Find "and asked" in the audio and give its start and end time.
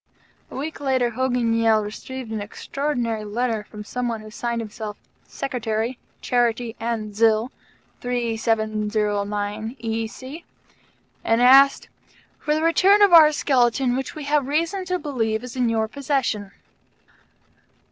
11.23-11.87